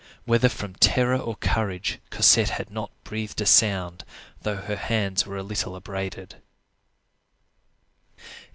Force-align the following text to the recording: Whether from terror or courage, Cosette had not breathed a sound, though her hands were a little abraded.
Whether 0.25 0.49
from 0.49 0.73
terror 0.77 1.15
or 1.19 1.35
courage, 1.35 1.99
Cosette 2.09 2.49
had 2.49 2.71
not 2.71 2.89
breathed 3.03 3.39
a 3.39 3.45
sound, 3.45 4.03
though 4.41 4.55
her 4.57 4.75
hands 4.75 5.27
were 5.27 5.37
a 5.37 5.43
little 5.43 5.75
abraded. 5.75 6.37